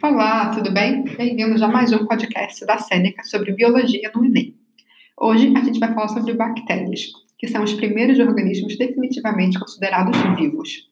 [0.00, 1.02] Olá, tudo bem?
[1.02, 4.54] Bem-vindos a mais um podcast da Sêneca sobre biologia no Enem.
[5.20, 10.88] Hoje a gente vai falar sobre bactérias, que são os primeiros organismos definitivamente considerados vivos.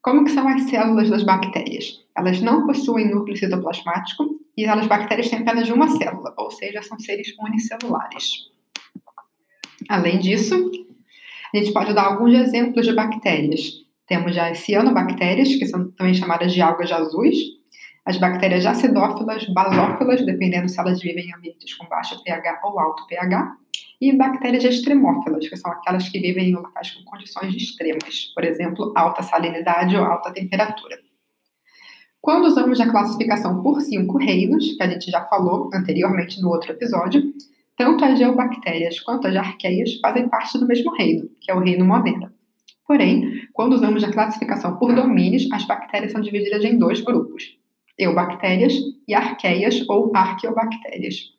[0.00, 2.02] Como que são as células das bactérias?
[2.16, 6.98] Elas não possuem núcleo citoplasmático e as bactérias têm apenas uma célula, ou seja, são
[6.98, 8.48] seres unicelulares.
[9.86, 10.70] Além disso,
[11.52, 13.84] a gente pode dar alguns exemplos de bactérias.
[14.06, 17.36] Temos já as cianobactérias, que são também chamadas de algas azuis,
[18.06, 23.06] as bactérias acidófilas, basófilas, dependendo se elas vivem em ambientes com baixo pH ou alto
[23.06, 23.56] pH,
[24.00, 28.92] e bactérias extremófilas, que são aquelas que vivem em locais com condições extremas, por exemplo,
[28.94, 30.98] alta salinidade ou alta temperatura.
[32.20, 36.72] Quando usamos a classificação por cinco reinos, que a gente já falou anteriormente no outro
[36.72, 37.22] episódio,
[37.76, 41.84] tanto as geobactérias quanto as arqueias fazem parte do mesmo reino, que é o reino
[41.84, 42.32] Monera.
[42.86, 47.58] Porém, quando usamos a classificação por domínios, as bactérias são divididas em dois grupos,
[47.98, 48.74] eubactérias
[49.06, 51.32] e arqueias ou arqueobactérias.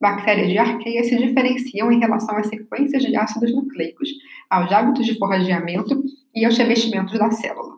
[0.00, 4.10] Bactérias e arqueias se diferenciam em relação às sequências de ácidos nucleicos,
[4.50, 7.76] aos hábitos de forrageamento e aos revestimentos da célula.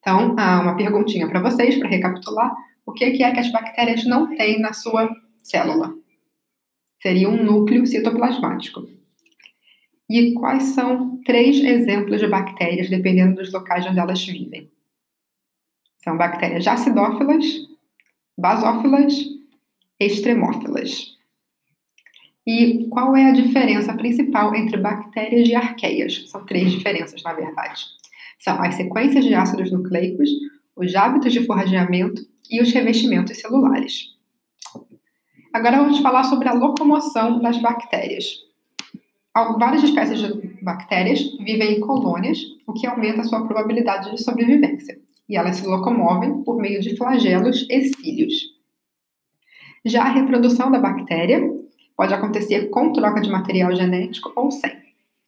[0.00, 2.52] Então, uma perguntinha para vocês, para recapitular:
[2.84, 5.08] o que é que as bactérias não têm na sua
[5.40, 5.94] célula?
[7.00, 8.88] Seria um núcleo citoplasmático.
[10.10, 14.70] E quais são três exemplos de bactérias, dependendo dos locais onde elas vivem?
[16.04, 17.46] São bactérias acidófilas,
[18.36, 19.14] basófilas,
[19.98, 21.14] extremófilas.
[22.46, 26.28] E qual é a diferença principal entre bactérias e arqueias?
[26.28, 27.86] São três diferenças, na verdade.
[28.38, 30.28] São as sequências de ácidos nucleicos,
[30.76, 34.10] os hábitos de forrageamento e os revestimentos celulares.
[35.54, 38.26] Agora vamos falar sobre a locomoção das bactérias.
[39.58, 45.02] Várias espécies de bactérias vivem em colônias, o que aumenta a sua probabilidade de sobrevivência.
[45.28, 48.34] E elas se locomovem por meio de flagelos e cílios.
[49.84, 51.40] Já a reprodução da bactéria
[51.96, 54.72] pode acontecer com troca de material genético ou sem.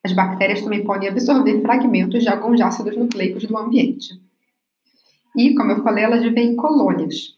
[0.05, 4.21] As bactérias também podem absorver fragmentos de alguns ácidos nucleicos do ambiente.
[5.37, 7.37] E, como eu falei, elas vivem em colônias,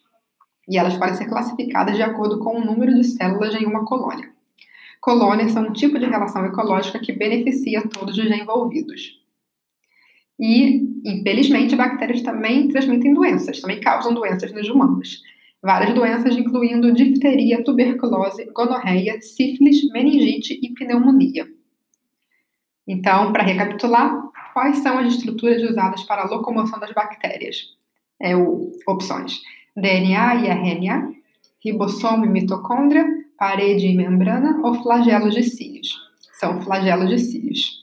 [0.69, 4.31] e elas podem ser classificadas de acordo com o número de células em uma colônia.
[5.01, 9.19] Colônias são um tipo de relação ecológica que beneficia todos os envolvidos.
[10.39, 15.23] E, infelizmente, bactérias também transmitem doenças, também causam doenças nos humanos.
[15.61, 21.49] Várias doenças, incluindo difteria, tuberculose, gonorreia, sífilis, meningite e pneumonia.
[22.87, 24.23] Então, para recapitular,
[24.55, 27.57] quais são as estruturas usadas para a locomoção das bactérias?
[28.21, 29.41] É o, opções:
[29.77, 31.13] DNA e RNA,
[31.63, 33.05] ribossomo e mitocôndria,
[33.37, 35.89] parede e membrana ou flagelos de cílios.
[36.35, 37.78] São flagelos de cílios.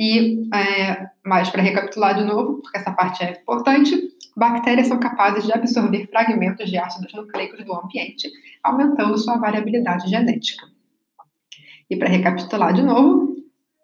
[0.00, 3.94] E, é, mais para recapitular de novo, porque essa parte é importante,
[4.34, 8.30] bactérias são capazes de absorver fragmentos de ácidos nucleicos do ambiente,
[8.64, 10.66] aumentando sua variabilidade genética.
[11.90, 13.36] E para recapitular de novo,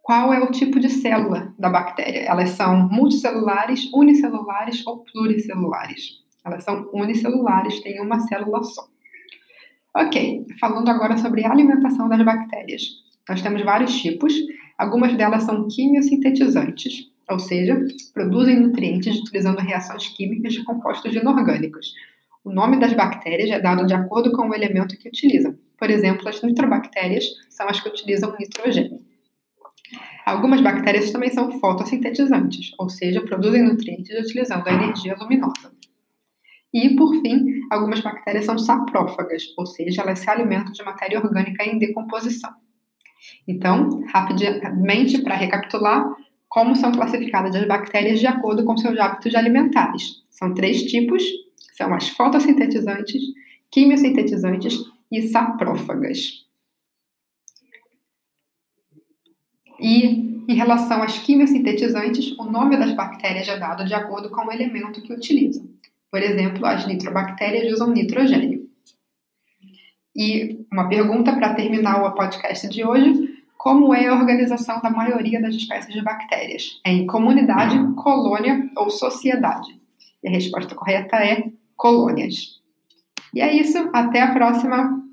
[0.02, 2.20] qual é o tipo de célula da bactéria?
[2.20, 6.24] Elas são multicelulares, unicelulares ou pluricelulares?
[6.42, 8.86] Elas são unicelulares, têm uma célula só.
[9.94, 12.82] Ok, falando agora sobre a alimentação das bactérias.
[13.28, 14.32] Nós temos vários tipos,
[14.78, 17.78] algumas delas são quimiosintetizantes, ou seja,
[18.14, 21.92] produzem nutrientes utilizando reações químicas de compostos inorgânicos.
[22.44, 25.58] O nome das bactérias é dado de acordo com o elemento que utilizam.
[25.76, 29.00] Por exemplo, as nitrobactérias são as que utilizam nitrogênio.
[30.24, 35.72] Algumas bactérias também são fotossintetizantes, ou seja, produzem nutrientes utilizando a energia luminosa.
[36.72, 41.64] E, por fim, algumas bactérias são saprófagas, ou seja, elas se alimentam de matéria orgânica
[41.64, 42.50] em decomposição.
[43.46, 46.04] Então, rapidamente, para recapitular,
[46.48, 50.22] como são classificadas as bactérias de acordo com seus hábitos alimentares?
[50.30, 51.22] São três tipos:
[51.76, 53.22] são as fotossintetizantes,
[53.70, 54.78] quimiosintetizantes
[55.10, 56.46] e saprófagas.
[59.78, 64.52] E em relação às quimiosintetizantes, o nome das bactérias é dado de acordo com o
[64.52, 65.68] elemento que utilizam.
[66.10, 68.65] Por exemplo, as nitrobactérias usam nitrogênio.
[70.16, 75.42] E uma pergunta para terminar o podcast de hoje: como é a organização da maioria
[75.42, 76.80] das espécies de bactérias?
[76.84, 79.78] É em comunidade, colônia ou sociedade?
[80.24, 82.60] E a resposta correta é colônias.
[83.34, 85.05] E é isso, até a próxima